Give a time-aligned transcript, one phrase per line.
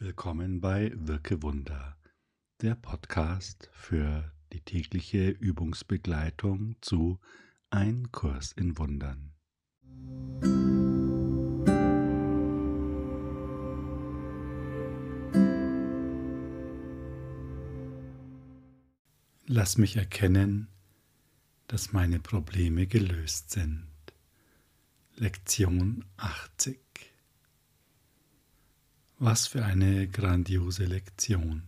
[0.00, 1.96] Willkommen bei Wirke Wunder,
[2.62, 7.18] der Podcast für die tägliche Übungsbegleitung zu
[7.70, 9.32] Ein Kurs in Wundern.
[19.48, 20.68] Lass mich erkennen,
[21.66, 23.88] dass meine Probleme gelöst sind.
[25.16, 26.87] Lektion 80
[29.18, 31.64] was für eine grandiose Lektion.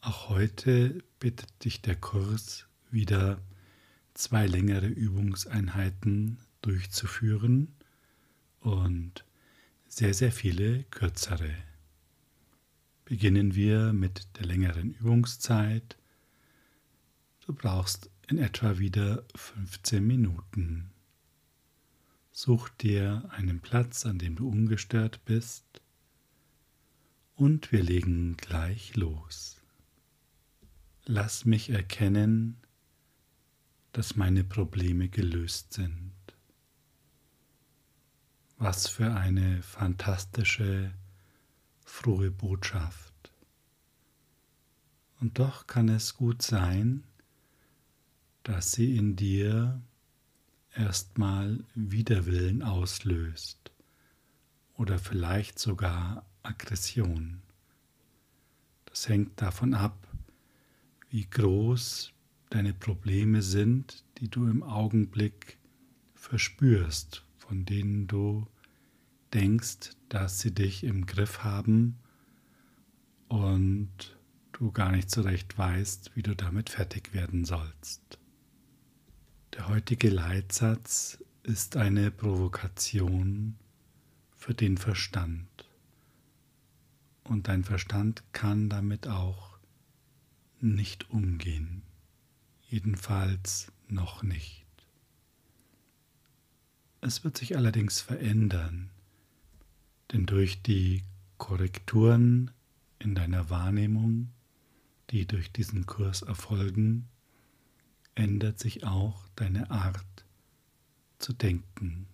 [0.00, 3.40] Auch heute bittet dich der Kurs wieder
[4.14, 7.74] zwei längere Übungseinheiten durchzuführen
[8.60, 9.24] und
[9.88, 11.52] sehr, sehr viele kürzere.
[13.04, 15.96] Beginnen wir mit der längeren Übungszeit.
[17.44, 20.90] Du brauchst in etwa wieder 15 Minuten.
[22.30, 25.79] Such dir einen Platz, an dem du ungestört bist
[27.40, 29.62] und wir legen gleich los.
[31.06, 32.58] Lass mich erkennen,
[33.92, 36.12] dass meine Probleme gelöst sind.
[38.58, 40.92] Was für eine fantastische,
[41.82, 43.32] frohe Botschaft.
[45.18, 47.04] Und doch kann es gut sein,
[48.42, 49.80] dass sie in dir
[50.74, 53.72] erstmal Widerwillen auslöst
[54.74, 57.42] oder vielleicht sogar Aggression.
[58.86, 60.08] Das hängt davon ab,
[61.08, 62.12] wie groß
[62.50, 65.58] deine Probleme sind, die du im Augenblick
[66.14, 68.46] verspürst, von denen du
[69.32, 71.96] denkst, dass sie dich im Griff haben
[73.28, 74.16] und
[74.52, 78.18] du gar nicht so recht weißt, wie du damit fertig werden sollst.
[79.54, 83.56] Der heutige Leitsatz ist eine Provokation
[84.36, 85.49] für den Verstand
[87.30, 89.56] und dein Verstand kann damit auch
[90.60, 91.82] nicht umgehen.
[92.68, 94.66] Jedenfalls noch nicht.
[97.00, 98.90] Es wird sich allerdings verändern,
[100.10, 101.04] denn durch die
[101.38, 102.50] Korrekturen
[102.98, 104.32] in deiner Wahrnehmung,
[105.10, 107.08] die durch diesen Kurs erfolgen,
[108.16, 110.24] ändert sich auch deine Art
[111.20, 112.08] zu denken.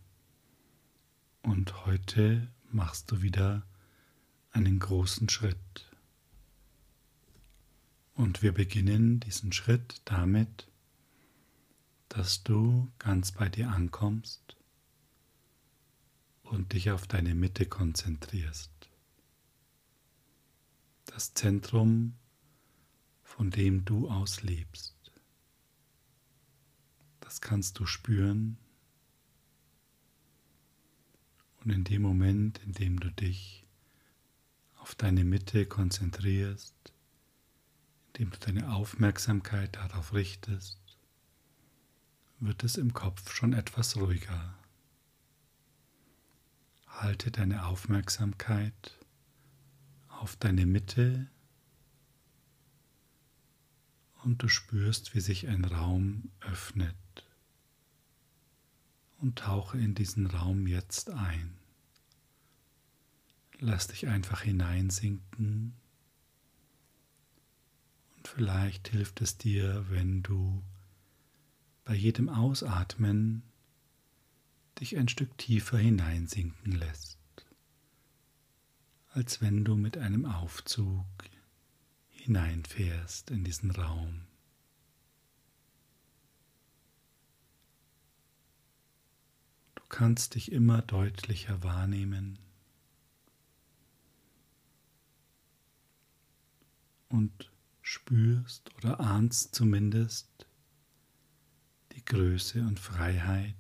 [1.43, 3.67] Und heute machst du wieder
[4.57, 5.85] einen großen Schritt.
[8.15, 10.67] Und wir beginnen diesen Schritt damit,
[12.09, 14.57] dass du ganz bei dir ankommst
[16.43, 18.71] und dich auf deine Mitte konzentrierst.
[21.05, 22.15] Das Zentrum,
[23.23, 25.13] von dem du aus lebst.
[27.21, 28.57] Das kannst du spüren.
[31.63, 33.66] Und in dem Moment, in dem du dich
[34.87, 36.93] auf deine Mitte konzentrierst,
[38.07, 40.79] indem du deine Aufmerksamkeit darauf richtest,
[42.39, 44.57] wird es im Kopf schon etwas ruhiger.
[46.87, 48.97] Halte deine Aufmerksamkeit
[50.07, 51.27] auf deine Mitte
[54.23, 56.95] und du spürst, wie sich ein Raum öffnet
[59.19, 61.59] und tauche in diesen Raum jetzt ein.
[63.59, 65.75] Lass dich einfach hineinsinken.
[68.17, 70.63] Und vielleicht hilft es dir, wenn du
[71.85, 73.43] bei jedem Ausatmen
[74.81, 77.19] dich ein Stück tiefer hineinsinken lässt,
[79.13, 81.07] als wenn du mit einem Aufzug
[82.11, 84.27] hineinfährst in diesen Raum.
[89.77, 92.39] Du kannst dich immer deutlicher wahrnehmen.
[97.17, 97.51] Und
[97.81, 100.29] spürst oder ahnst zumindest
[101.93, 103.55] die Größe und Freiheit,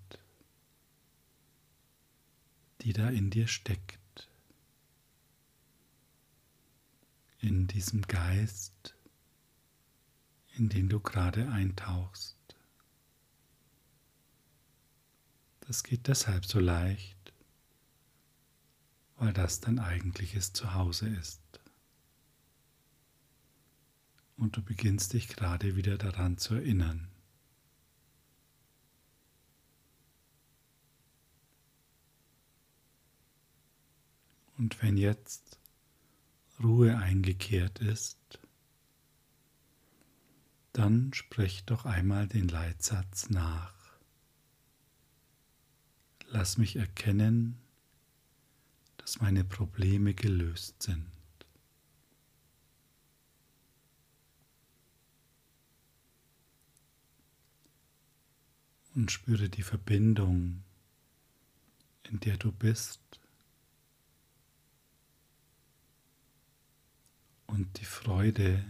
[2.83, 4.28] die da in dir steckt,
[7.41, 8.95] in diesem Geist,
[10.57, 12.36] in den du gerade eintauchst.
[15.60, 17.33] Das geht deshalb so leicht,
[19.16, 21.46] weil das dein eigentliches Zuhause ist
[24.36, 27.09] und du beginnst dich gerade wieder daran zu erinnern.
[34.59, 35.59] Und wenn jetzt
[36.62, 38.18] Ruhe eingekehrt ist,
[40.72, 43.74] dann sprich doch einmal den Leitsatz nach.
[46.28, 47.59] Lass mich erkennen,
[48.98, 51.16] dass meine Probleme gelöst sind.
[58.97, 60.65] Und spüre die Verbindung,
[62.04, 63.21] in der du bist
[67.47, 68.65] und die Freude,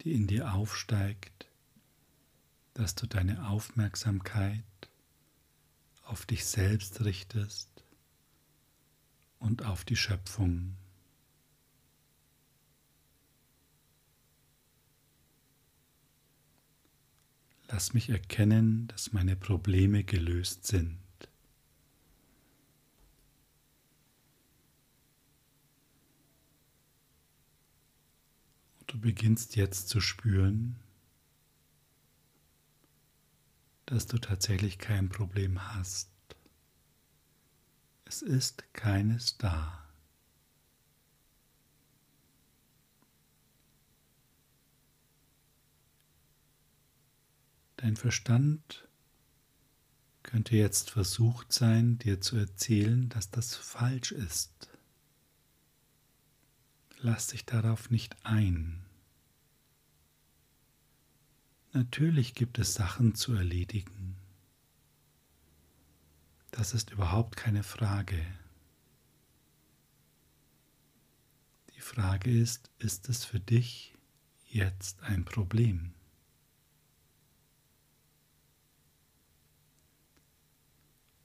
[0.00, 1.48] die in dir aufsteigt,
[2.74, 4.62] dass du deine Aufmerksamkeit
[6.04, 7.68] auf dich selbst richtest
[9.40, 10.76] und auf die Schöpfung.
[17.74, 20.96] Lass mich erkennen, dass meine Probleme gelöst sind.
[28.78, 30.76] Und du beginnst jetzt zu spüren,
[33.86, 36.12] dass du tatsächlich kein Problem hast.
[38.04, 39.83] Es ist keines da.
[47.84, 48.88] Dein Verstand
[50.22, 54.70] könnte jetzt versucht sein, dir zu erzählen, dass das falsch ist.
[56.96, 58.82] Lass dich darauf nicht ein.
[61.74, 64.16] Natürlich gibt es Sachen zu erledigen.
[66.52, 68.24] Das ist überhaupt keine Frage.
[71.76, 73.94] Die Frage ist, ist es für dich
[74.46, 75.92] jetzt ein Problem?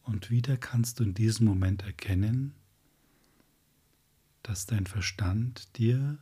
[0.09, 2.55] Und wieder kannst du in diesem Moment erkennen,
[4.41, 6.17] dass dein Verstand dir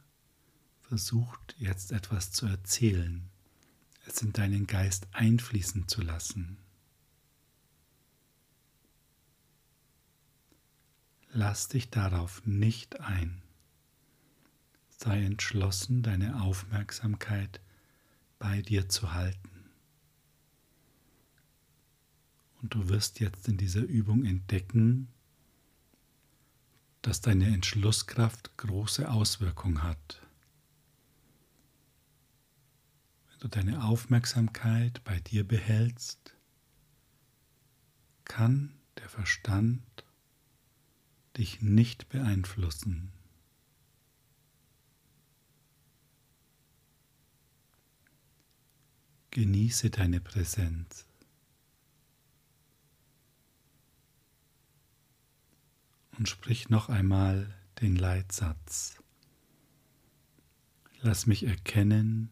[0.82, 3.30] versucht, jetzt etwas zu erzählen,
[4.06, 6.58] es in deinen Geist einfließen zu lassen.
[11.32, 13.42] Lass dich darauf nicht ein.
[14.90, 17.62] Sei entschlossen, deine Aufmerksamkeit
[18.38, 19.57] bei dir zu halten.
[22.62, 25.08] Und du wirst jetzt in dieser Übung entdecken,
[27.02, 30.22] dass deine Entschlusskraft große Auswirkungen hat.
[33.30, 36.36] Wenn du deine Aufmerksamkeit bei dir behältst,
[38.26, 39.84] kann der Verstand
[41.38, 43.12] dich nicht beeinflussen.
[49.32, 51.07] Genieße deine Präsenz.
[56.18, 58.98] Und sprich noch einmal den Leitsatz.
[61.02, 62.30] Lass mich erkennen,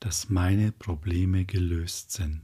[0.00, 2.42] dass meine Probleme gelöst sind.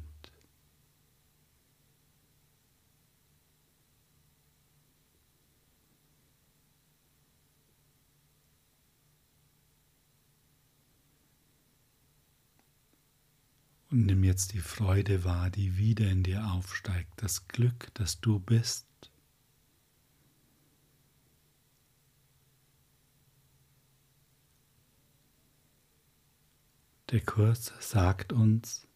[13.90, 18.40] Und nimm jetzt die Freude wahr, die wieder in dir aufsteigt, das Glück, das du
[18.40, 18.88] bist.
[27.10, 28.88] Der Kurs sagt uns,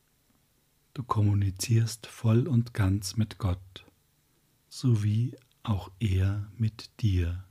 [0.94, 3.84] du kommunizierst voll und ganz mit Gott,
[4.68, 7.44] so wie auch er mit dir.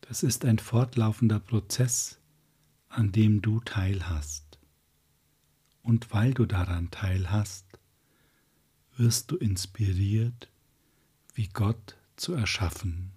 [0.00, 2.18] Das ist ein fortlaufender Prozess,
[2.88, 4.58] an dem du teilhast
[5.82, 7.66] und weil du daran teilhast,
[8.96, 10.50] wirst du inspiriert,
[11.34, 13.12] wie Gott zu erschaffen.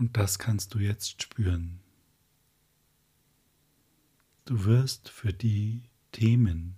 [0.00, 1.78] Und das kannst du jetzt spüren.
[4.46, 6.76] Du wirst für die Themen,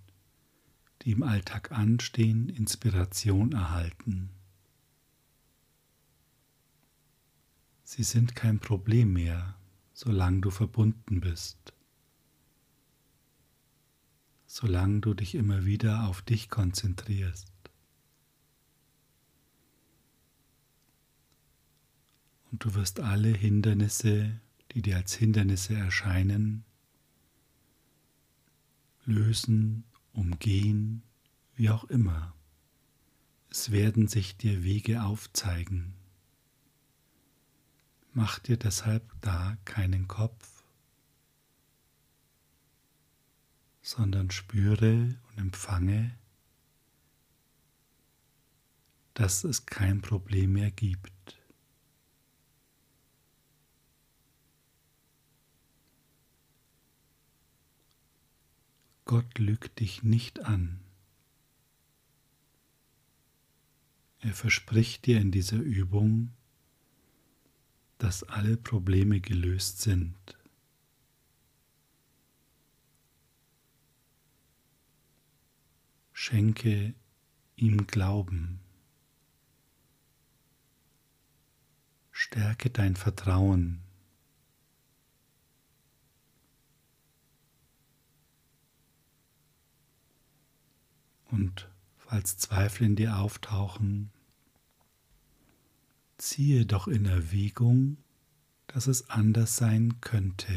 [1.01, 4.29] die im Alltag anstehen, Inspiration erhalten.
[7.85, 9.55] Sie sind kein Problem mehr,
[9.93, 11.73] solange du verbunden bist,
[14.47, 17.52] solange du dich immer wieder auf dich konzentrierst.
[22.53, 24.39] Und du wirst alle Hindernisse,
[24.71, 26.63] die dir als Hindernisse erscheinen,
[29.05, 31.01] lösen, umgehen,
[31.55, 32.35] wie auch immer.
[33.49, 35.95] Es werden sich dir Wege aufzeigen.
[38.13, 40.63] Mach dir deshalb da keinen Kopf,
[43.81, 46.15] sondern spüre und empfange,
[49.15, 51.42] dass es kein Problem mehr gibt.
[59.13, 60.79] Gott lügt dich nicht an.
[64.21, 66.31] Er verspricht dir in dieser Übung,
[67.99, 70.15] dass alle Probleme gelöst sind.
[76.11, 76.95] Schenke
[77.55, 78.61] ihm Glauben.
[82.09, 83.83] Stärke dein Vertrauen.
[91.33, 94.11] Und falls Zweifel in dir auftauchen,
[96.19, 97.97] ziehe doch in Erwägung,
[98.67, 100.53] dass es anders sein könnte.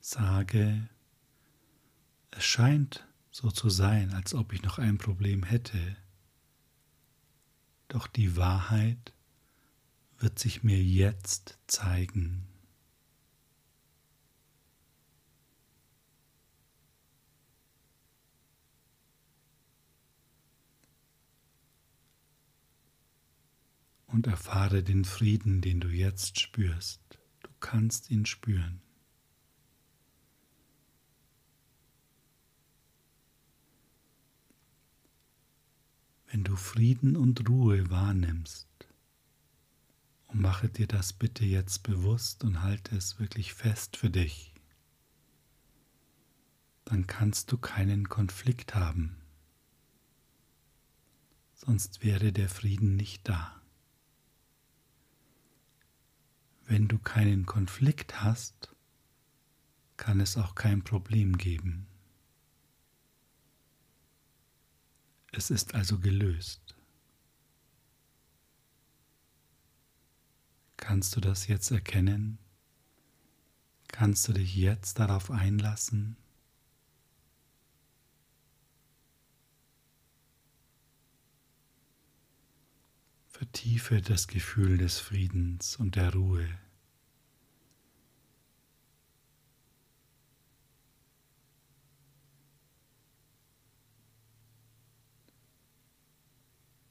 [0.00, 0.86] Sage,
[2.30, 5.96] es scheint so zu sein, als ob ich noch ein Problem hätte,
[7.88, 9.14] doch die Wahrheit
[10.18, 12.49] wird sich mir jetzt zeigen.
[24.12, 27.00] Und erfahre den Frieden, den du jetzt spürst.
[27.42, 28.82] Du kannst ihn spüren.
[36.30, 38.68] wenn du Frieden und Ruhe wahrnimmst.
[40.28, 44.54] Und mache dir das bitte jetzt bewusst und halte es wirklich fest für dich.
[46.84, 49.16] Dann kannst du keinen Konflikt haben.
[51.54, 53.59] Sonst wäre der Frieden nicht da.
[56.70, 58.76] Wenn du keinen Konflikt hast,
[59.96, 61.88] kann es auch kein Problem geben.
[65.32, 66.76] Es ist also gelöst.
[70.76, 72.38] Kannst du das jetzt erkennen?
[73.88, 76.19] Kannst du dich jetzt darauf einlassen?
[83.40, 86.46] Vertiefe das Gefühl des Friedens und der Ruhe.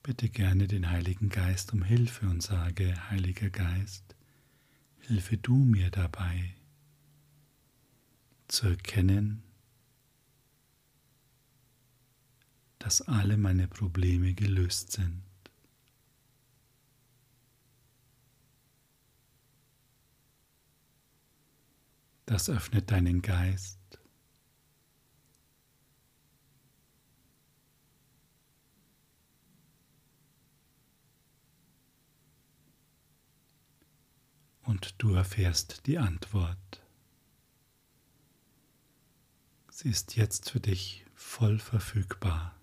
[0.02, 4.16] bitte gerne den Heiligen Geist um Hilfe und sage, Heiliger Geist,
[5.02, 6.56] hilfe du mir dabei
[8.48, 9.44] zu erkennen,
[12.80, 15.29] dass alle meine Probleme gelöst sind.
[22.30, 23.80] Das öffnet deinen Geist
[34.62, 36.84] und du erfährst die Antwort.
[39.72, 42.59] Sie ist jetzt für dich voll verfügbar.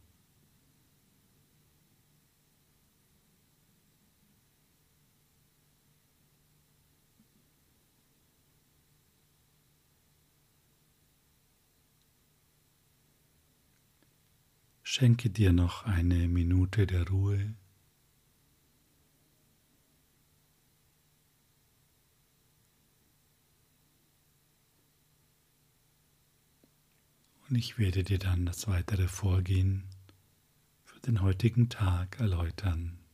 [14.98, 17.52] Schenke dir noch eine Minute der Ruhe.
[27.46, 29.84] Und ich werde dir dann das weitere Vorgehen
[30.86, 33.05] für den heutigen Tag erläutern.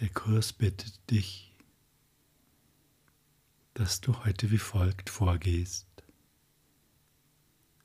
[0.00, 1.54] Der Kurs bittet dich,
[3.74, 5.86] dass du heute wie folgt vorgehst.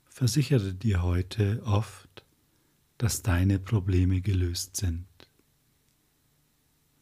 [0.06, 2.24] Versichere dir heute oft,
[2.96, 5.06] dass deine Probleme gelöst sind.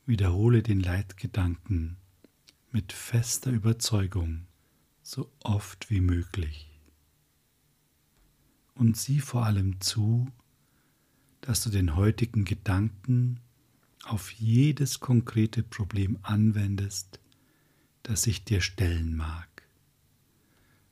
[0.05, 1.97] Wiederhole den Leitgedanken
[2.73, 4.49] mit fester Überzeugung
[5.05, 6.69] so oft wie möglich.
[8.75, 10.27] Und sieh vor allem zu,
[11.41, 13.39] dass du den heutigen Gedanken
[14.07, 17.21] auf jedes konkrete Problem anwendest,
[18.03, 19.49] das ich dir stellen mag.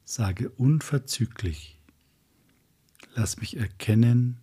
[0.05, 1.79] Sage unverzüglich,
[3.15, 4.39] lass mich erkennen,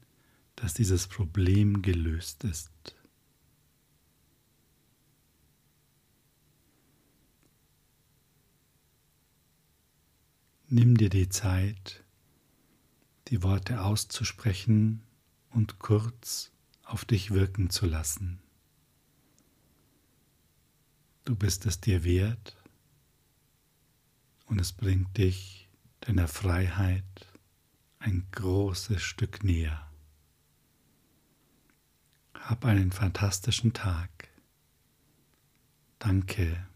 [0.56, 2.96] dass dieses Problem gelöst ist.
[10.68, 12.04] Nimm dir die Zeit,
[13.30, 15.02] die Worte auszusprechen
[15.50, 16.52] und kurz
[16.84, 18.40] auf dich wirken zu lassen.
[21.30, 22.58] Du bist es dir wert,
[24.48, 25.70] und es bringt dich
[26.00, 27.06] deiner Freiheit
[28.00, 29.92] ein großes Stück näher.
[32.34, 34.10] Hab einen fantastischen Tag.
[36.00, 36.68] Danke.